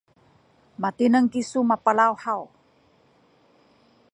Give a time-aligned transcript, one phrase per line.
[0.81, 2.41] matineng kisu mapalaw haw?